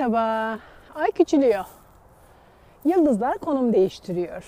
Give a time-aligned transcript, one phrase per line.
[0.00, 0.58] Merhaba.
[0.94, 1.64] Ay küçülüyor.
[2.84, 4.44] Yıldızlar konum değiştiriyor.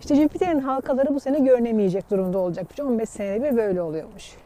[0.00, 2.80] İşte Jüpiter'in halkaları bu sene görünemeyecek durumda olacakmış.
[2.80, 4.36] 15 senede bir böyle oluyormuş.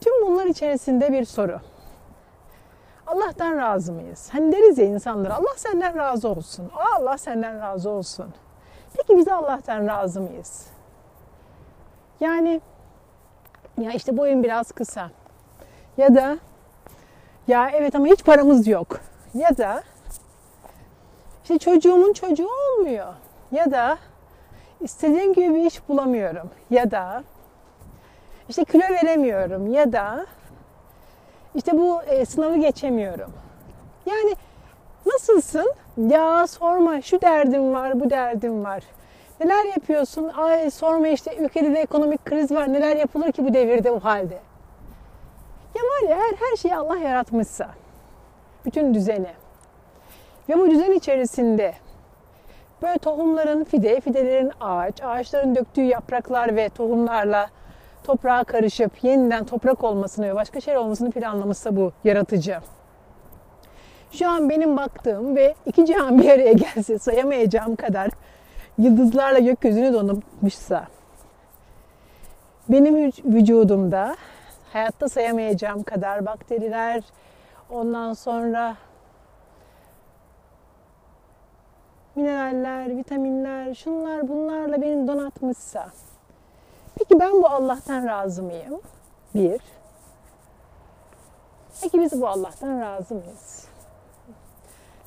[0.00, 1.60] Tüm bunlar içerisinde bir soru.
[3.06, 4.28] Allah'tan razı mıyız?
[4.32, 6.70] Hani deriz ya insanlara Allah senden razı olsun.
[6.96, 8.26] Allah senden razı olsun.
[8.96, 10.66] Peki biz Allah'tan razı mıyız?
[12.20, 12.60] Yani
[13.78, 15.10] ya işte boyun biraz kısa.
[15.96, 16.38] Ya da
[17.50, 19.00] ya evet ama hiç paramız yok.
[19.34, 19.82] Ya da
[21.42, 23.06] işte çocuğumun çocuğu olmuyor.
[23.52, 23.98] Ya da
[24.80, 26.50] istediğim gibi bir iş bulamıyorum.
[26.70, 27.24] Ya da
[28.48, 29.72] işte kilo veremiyorum.
[29.72, 30.26] Ya da
[31.54, 33.32] işte bu e, sınavı geçemiyorum.
[34.06, 34.34] Yani
[35.06, 35.72] nasılsın?
[36.08, 38.82] Ya sorma şu derdim var, bu derdim var.
[39.40, 40.28] Neler yapıyorsun?
[40.28, 42.72] Ay sorma işte ülkede de ekonomik kriz var.
[42.72, 44.38] Neler yapılır ki bu devirde bu halde?
[45.74, 47.70] Ya var ya her, her şeyi Allah yaratmışsa,
[48.64, 49.30] bütün düzeni
[50.48, 51.74] ve bu düzen içerisinde
[52.82, 57.50] böyle tohumların fide, fidelerin ağaç, ağaçların döktüğü yapraklar ve tohumlarla
[58.04, 62.58] toprağa karışıp yeniden toprak olmasını ve başka şey olmasını planlamışsa bu yaratıcı.
[64.12, 68.10] Şu an benim baktığım ve iki cihan bir araya gelse sayamayacağım kadar
[68.78, 70.86] yıldızlarla gökyüzünü donatmışsa
[72.68, 74.16] benim vücudumda
[74.72, 77.02] hayatta sayamayacağım kadar bakteriler,
[77.70, 78.76] ondan sonra
[82.16, 85.90] mineraller, vitaminler, şunlar bunlarla beni donatmışsa.
[86.94, 88.80] Peki ben bu Allah'tan razı mıyım?
[89.34, 89.60] Bir.
[91.82, 93.66] Peki biz bu Allah'tan razı mıyız?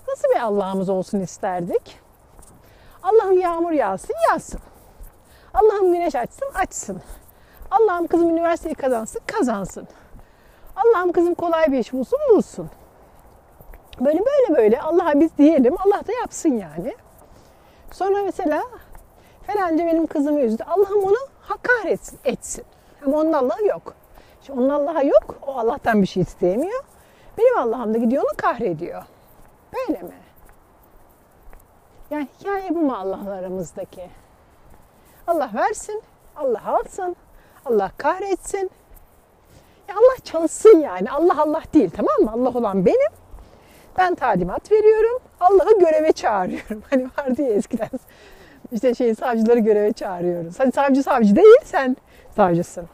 [0.08, 2.00] Nasıl bir Allah'ımız olsun isterdik?
[3.04, 4.60] Allah'ım yağmur yağsın, yağsın.
[5.54, 7.02] Allah'ım güneş açsın, açsın.
[7.74, 9.88] Allah'ım kızım üniversiteyi kazansın, kazansın.
[10.76, 12.70] Allah'ım kızım kolay bir iş bulsun, bulsun.
[14.00, 16.96] Böyle böyle böyle Allah'a biz diyelim, Allah da yapsın yani.
[17.92, 18.64] Sonra mesela
[19.48, 20.64] falanca benim kızımı üzdü.
[20.64, 22.66] Allah'ım onu hakaret etsin.
[23.06, 23.94] Ama onun Allah'ı yok.
[24.42, 25.36] Şimdi onun Allah'ı yok.
[25.48, 26.84] O Allah'tan bir şey istemiyor.
[27.38, 29.04] Benim Allah'ım da gidiyor onu kahrediyor.
[29.74, 30.14] Böyle mi?
[32.10, 34.10] Yani hikaye bu mu Allah'la aramızdaki?
[35.28, 36.02] Allah versin,
[36.36, 37.16] Allah alsın,
[37.66, 38.72] Allah kahretsin.
[39.90, 41.12] Ya Allah çalışsın yani.
[41.12, 42.32] Allah Allah değil tamam mı?
[42.32, 43.12] Allah olan benim.
[43.98, 45.20] Ben talimat veriyorum.
[45.40, 46.84] Allah'ı göreve çağırıyorum.
[46.90, 47.90] Hani vardı ya eskiden
[48.72, 50.60] işte şey savcıları göreve çağırıyoruz.
[50.60, 51.98] Hadi savcı savcı değil sen
[52.36, 52.90] savcısın.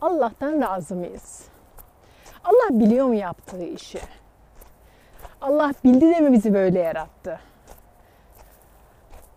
[0.00, 1.44] Allah'tan razı mıyız?
[2.44, 4.00] Allah biliyor mu yaptığı işi?
[5.40, 7.40] Allah bildi de mi bizi böyle yarattı?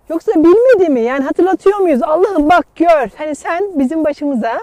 [0.10, 1.02] Yoksa bilmedi mi?
[1.02, 2.04] Yani hatırlatıyor muyuz?
[2.04, 3.10] Allah'ım bak gör.
[3.18, 4.60] Hani sen bizim başımıza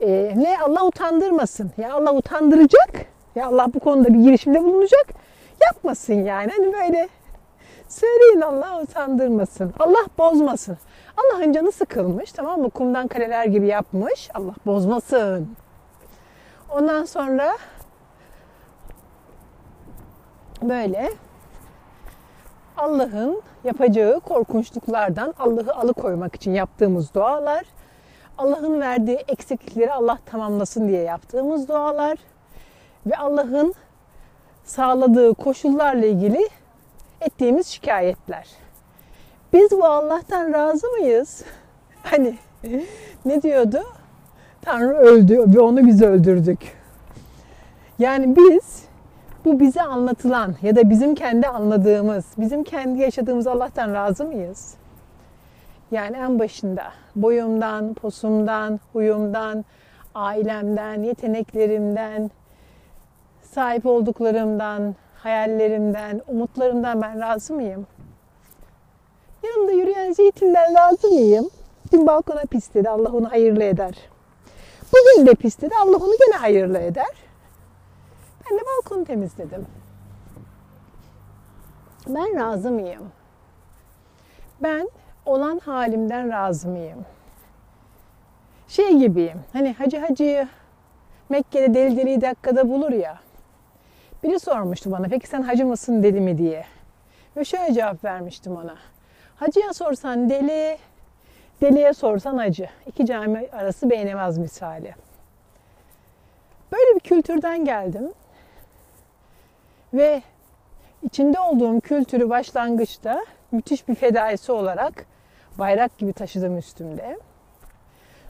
[0.00, 1.70] e, ne Allah utandırmasın.
[1.76, 2.90] Ya Allah utandıracak.
[3.34, 5.06] Ya Allah bu konuda bir girişimde bulunacak.
[5.62, 6.52] Yapmasın yani.
[6.56, 7.08] Hani böyle
[7.88, 9.74] söyleyin Allah utandırmasın.
[9.78, 10.78] Allah bozmasın.
[11.16, 12.70] Allah'ın canı sıkılmış tamam mı?
[12.70, 14.30] Kumdan kaleler gibi yapmış.
[14.34, 15.56] Allah bozmasın.
[16.70, 17.56] Ondan sonra
[20.62, 21.12] böyle
[22.82, 27.64] Allah'ın yapacağı korkunçluklardan Allah'ı alıkoymak için yaptığımız dualar,
[28.38, 32.18] Allah'ın verdiği eksiklikleri Allah tamamlasın diye yaptığımız dualar
[33.06, 33.74] ve Allah'ın
[34.64, 36.48] sağladığı koşullarla ilgili
[37.20, 38.48] ettiğimiz şikayetler.
[39.52, 41.44] Biz bu Allah'tan razı mıyız?
[42.02, 42.38] Hani
[43.24, 43.82] ne diyordu?
[44.62, 46.76] Tanrı öldü ve onu biz öldürdük.
[47.98, 48.84] Yani biz
[49.44, 54.74] bu bize anlatılan ya da bizim kendi anladığımız, bizim kendi yaşadığımız Allah'tan razı mıyız?
[55.90, 56.84] Yani en başında
[57.16, 59.64] boyumdan, posumdan, huyumdan,
[60.14, 62.30] ailemden, yeteneklerimden,
[63.42, 67.86] sahip olduklarımdan, hayallerimden, umutlarımdan ben razı mıyım?
[69.42, 71.50] Yanımda yürüyen zeytinden razı mıyım?
[71.92, 73.94] Dün balkona pisledi, Allah onu hayırlı eder.
[74.92, 77.21] Bugün de pisledi, Allah onu gene hayırlı eder.
[78.52, 79.66] Ben balkonu temizledim.
[82.08, 83.12] Ben razı mıyım?
[84.62, 84.88] Ben
[85.26, 87.04] olan halimden razı mıyım?
[88.68, 89.40] Şey gibiyim.
[89.52, 90.48] Hani hacı hacıyı
[91.28, 93.18] Mekke'de deli deliyi dakikada bulur ya.
[94.22, 96.64] Biri sormuştu bana peki sen hacı mısın deli mi diye.
[97.36, 98.76] Ve şöyle cevap vermiştim ona.
[99.36, 100.78] Hacıya sorsan deli,
[101.60, 102.68] deliye sorsan hacı.
[102.86, 104.94] İki cami arası beğenemez misali.
[106.72, 108.12] Böyle bir kültürden geldim.
[109.94, 110.22] Ve
[111.02, 115.06] içinde olduğum kültürü başlangıçta müthiş bir fedaisi olarak
[115.58, 117.18] bayrak gibi taşıdım üstümde.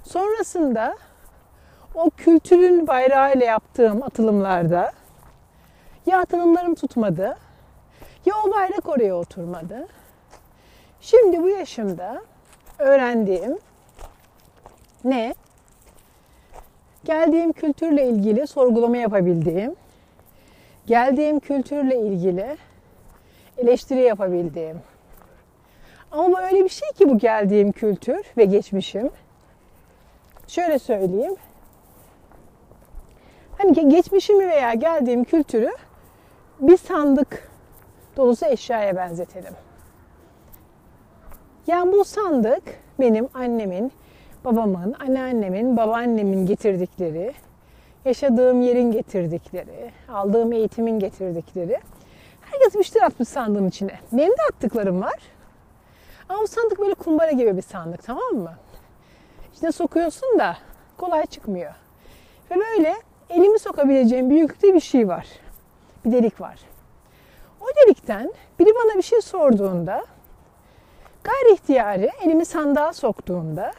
[0.05, 0.97] Sonrasında
[1.95, 4.93] o kültürün bayrağıyla yaptığım atılımlarda
[6.07, 7.37] Ya atılımlarım tutmadı.
[8.27, 9.89] Ya o bayrak oraya oturmadı.
[11.01, 12.23] Şimdi bu yaşımda
[12.79, 13.59] öğrendiğim
[15.05, 15.35] ne?
[17.05, 19.77] Geldiğim kültürle ilgili sorgulama yapabildiğim,
[20.87, 22.57] geldiğim kültürle ilgili
[23.59, 24.81] eleştiri yapabildiğim.
[26.13, 29.11] Ama öyle bir şey ki bu geldiğim kültür ve geçmişim.
[30.47, 31.37] Şöyle söyleyeyim.
[33.59, 35.71] Hani geçmişimi veya geldiğim kültürü
[36.61, 37.51] bir sandık
[38.17, 39.55] dolusu eşyaya benzetelim.
[41.67, 42.63] Yani bu sandık
[43.01, 43.93] benim annemin,
[44.45, 47.35] babamın, anneannemin, babaannemin getirdikleri,
[48.05, 51.81] yaşadığım yerin getirdikleri, aldığım eğitimin getirdikleri.
[52.41, 54.01] Herkes bir şeyler atmış sandığın içine.
[54.13, 55.19] Benim de attıklarım var.
[56.29, 58.53] Ama bu sandık böyle kumbara gibi bir sandık tamam mı?
[59.55, 60.57] İçine sokuyorsun da
[60.99, 61.73] kolay çıkmıyor.
[62.51, 62.95] Ve böyle
[63.31, 65.27] elimi sokabileceğim büyüklükte bir şey var.
[66.05, 66.59] Bir delik var.
[67.61, 70.05] O delikten biri bana bir şey sorduğunda
[71.25, 73.73] gayri ihtiyari elimi sandığa soktuğumda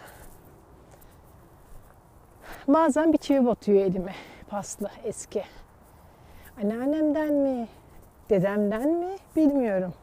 [2.68, 4.14] bazen bir çivi batıyor elime.
[4.48, 5.44] Paslı, eski.
[6.62, 7.68] Anneannemden mi,
[8.30, 9.94] dedemden mi bilmiyorum.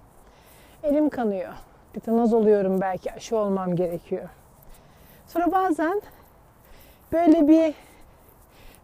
[0.82, 1.52] Elim kanıyor.
[1.92, 4.28] Tetanoz oluyorum belki aşı olmam gerekiyor.
[5.26, 6.02] Sonra bazen
[7.12, 7.74] böyle bir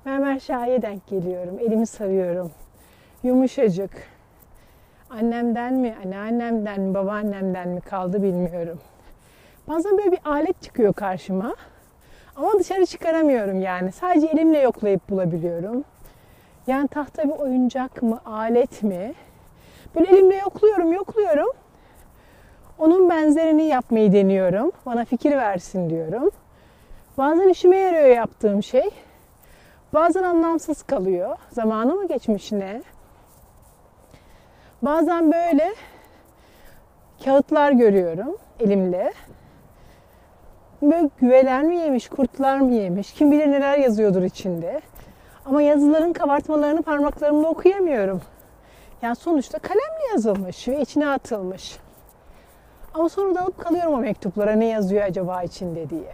[0.04, 1.58] mermer şahiye denk geliyorum.
[1.58, 2.50] Elimi sarıyorum.
[3.22, 3.90] Yumuşacık.
[5.10, 8.80] Annemden mi, anneannemden mi, babaannemden mi kaldı bilmiyorum.
[9.68, 11.54] Bazen böyle bir alet çıkıyor karşıma.
[12.36, 13.92] Ama dışarı çıkaramıyorum yani.
[13.92, 15.84] Sadece elimle yoklayıp bulabiliyorum.
[16.66, 19.14] Yani tahta bir oyuncak mı, alet mi?
[19.94, 21.48] Böyle elimle yokluyorum, yokluyorum.
[22.78, 24.72] Onun benzerini yapmayı deniyorum.
[24.86, 26.30] Bana fikir versin diyorum.
[27.18, 28.90] Bazen işime yarıyor yaptığım şey.
[29.94, 31.36] Bazen anlamsız kalıyor.
[31.50, 32.82] Zamanı mı geçmiş ne?
[34.82, 35.74] Bazen böyle
[37.24, 39.12] kağıtlar görüyorum elimle.
[40.82, 44.80] Böyle güveler mi yemiş, kurtlar mı yemiş, kim bilir neler yazıyordur içinde.
[45.44, 48.20] Ama yazıların kabartmalarını parmaklarımla okuyamıyorum.
[49.02, 51.78] Yani sonuçta kalemle yazılmış ve içine atılmış.
[52.94, 56.12] Ama sonra da alıp kalıyorum o mektuplara ne yazıyor acaba içinde diye.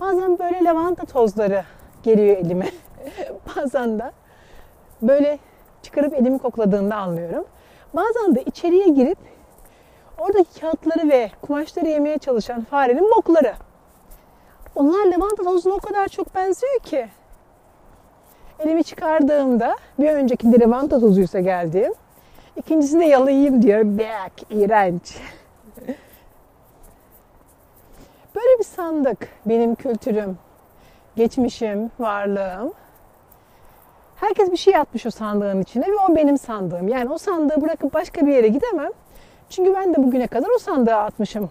[0.00, 1.64] Bazen böyle lavanta tozları
[2.02, 2.68] geliyor elime.
[3.56, 4.12] Bazen de
[5.02, 5.38] böyle
[5.82, 7.44] çıkarıp elimi kokladığında anlıyorum.
[7.94, 9.18] Bazen de içeriye girip
[10.18, 13.54] oradaki kağıtları ve kumaşları yemeye çalışan farenin bokları.
[14.74, 17.08] Onlar lavanta tozuna o kadar çok benziyor ki.
[18.58, 21.92] Elimi çıkardığımda bir öncekinde lavanta tozuysa geldiğim.
[22.56, 23.80] İkincisinde yalayayım diyor.
[23.84, 25.16] Bek, iğrenç.
[28.34, 30.38] Böyle bir sandık benim kültürüm,
[31.16, 32.72] geçmişim, varlığım.
[34.16, 36.88] Herkes bir şey atmış o sandığın içine ve o benim sandığım.
[36.88, 38.90] Yani o sandığı bırakıp başka bir yere gidemem.
[39.50, 41.50] Çünkü ben de bugüne kadar o sandığa atmışım.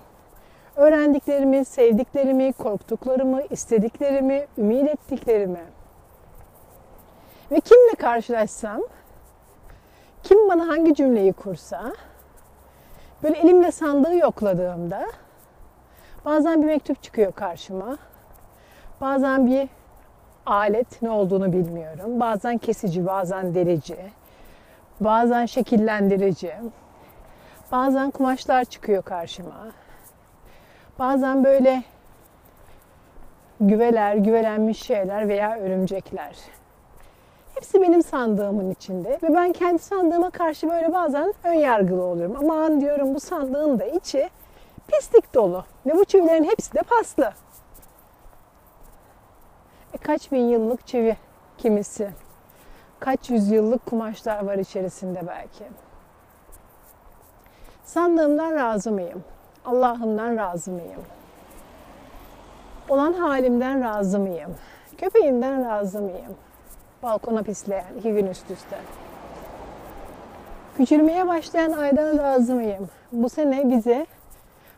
[0.76, 5.64] Öğrendiklerimi, sevdiklerimi, korktuklarımı, istediklerimi, ümit ettiklerimi.
[7.52, 8.82] Ve kimle karşılaşsam,
[10.24, 11.94] kim bana hangi cümleyi kursa,
[13.24, 15.06] böyle elimle sandığı yokladığımda
[16.26, 17.98] bazen bir mektup çıkıyor karşıma.
[19.02, 19.70] Bazen bir
[20.46, 22.20] alet ne olduğunu bilmiyorum.
[22.20, 23.98] Bazen kesici, bazen delici.
[25.00, 26.54] Bazen şekillendirici.
[27.72, 29.68] Bazen kumaşlar çıkıyor karşıma.
[31.00, 31.84] Bazen böyle
[33.62, 36.36] güveler, güvelenmiş şeyler veya örümcekler.
[37.56, 42.36] Hepsi benim sandığımın içinde ve ben kendi sandığıma karşı böyle bazen ön yargılı oluyorum.
[42.40, 44.30] Aman diyorum bu sandığın da içi
[44.88, 47.34] pislik dolu ve bu çivilerin hepsi de paslı.
[49.94, 51.18] E kaç bin yıllık çivi
[51.58, 52.10] kimisi.
[53.00, 55.64] Kaç yüzyıllık kumaşlar var içerisinde belki.
[57.88, 59.24] Sandığımdan razı mıyım?
[59.66, 61.02] Allah'ımdan razı mıyım?
[62.90, 64.56] Olan halimden razı mıyım?
[64.98, 66.36] Köpeğimden razı mıyım?
[67.04, 68.78] Balkona pisleyen iki gün üst üste.
[70.78, 72.90] Küçülmeye başlayan aydan razı mıyım?
[73.12, 74.06] Bu sene bize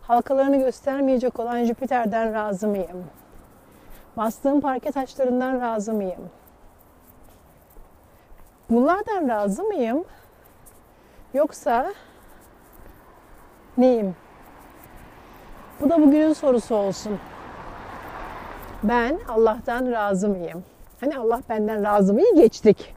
[0.02, 3.06] halkalarını göstermeyecek olan Jüpiter'den razı mıyım?
[4.18, 6.30] Bastığım parke taşlarından razı mıyım?
[8.70, 10.04] Bunlardan razı mıyım?
[11.34, 11.94] Yoksa
[13.80, 14.16] neyim?
[15.82, 17.20] Bu da bugünün sorusu olsun.
[18.84, 20.64] Ben Allah'tan razı mıyım?
[21.00, 22.96] Hani Allah benden razı mıyı geçtik.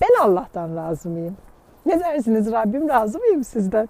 [0.00, 1.36] Ben Allah'tan razı mıyım?
[1.86, 3.88] Ne dersiniz Rabbim razı mıyım sizden?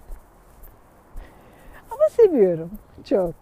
[1.91, 2.71] Ama seviyorum
[3.03, 3.35] çok.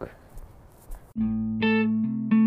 [1.15, 2.42] Müzik